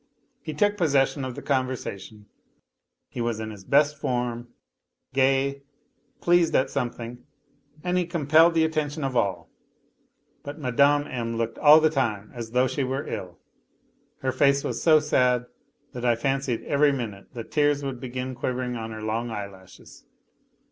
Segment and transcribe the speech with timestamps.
[0.47, 2.25] H took possession of the conversation;
[3.07, 4.47] he was in his best form
[5.13, 5.61] gay,
[6.21, 7.23] pleased at something,
[7.83, 9.51] and he compelled the attention of all
[10.41, 11.05] but Mme.
[11.07, 11.37] M.
[11.37, 13.37] looked all the time as though she were ill;
[14.21, 15.45] her fac< was so sad
[15.93, 20.05] that I fancied every minute that tears would begh quivering on her long eyelashes.